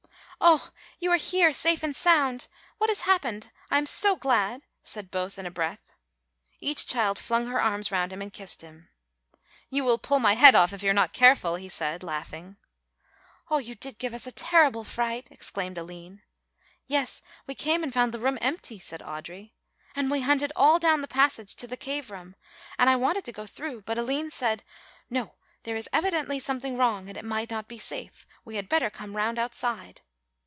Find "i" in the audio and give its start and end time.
3.69-3.77, 22.89-22.95